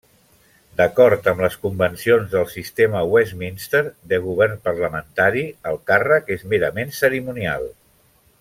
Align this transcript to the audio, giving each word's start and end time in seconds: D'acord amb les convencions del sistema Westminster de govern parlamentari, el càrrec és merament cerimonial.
D'acord 0.79 1.27
amb 1.31 1.43
les 1.45 1.57
convencions 1.65 2.31
del 2.31 2.47
sistema 2.55 3.03
Westminster 3.15 3.83
de 4.15 4.21
govern 4.27 4.59
parlamentari, 4.71 5.47
el 5.73 5.81
càrrec 5.93 6.37
és 6.39 6.49
merament 6.55 6.97
cerimonial. 7.03 7.71